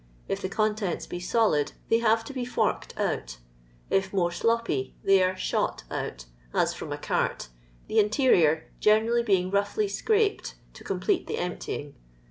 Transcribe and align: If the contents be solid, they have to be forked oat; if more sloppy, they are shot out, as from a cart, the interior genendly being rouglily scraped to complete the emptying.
If 0.27 0.41
the 0.41 0.49
contents 0.49 1.05
be 1.05 1.19
solid, 1.19 1.73
they 1.89 1.99
have 1.99 2.23
to 2.25 2.33
be 2.33 2.43
forked 2.43 2.95
oat; 2.99 3.37
if 3.91 4.11
more 4.11 4.31
sloppy, 4.31 4.95
they 5.03 5.21
are 5.21 5.37
shot 5.37 5.83
out, 5.91 6.25
as 6.55 6.73
from 6.73 6.91
a 6.91 6.97
cart, 6.97 7.49
the 7.87 7.99
interior 7.99 8.71
genendly 8.81 9.23
being 9.23 9.51
rouglily 9.51 9.87
scraped 9.87 10.55
to 10.73 10.83
complete 10.83 11.27
the 11.27 11.37
emptying. 11.37 11.93